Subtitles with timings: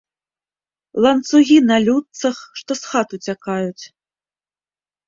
[1.05, 3.85] Ланцугі на людцах, што з хат уцякаюць.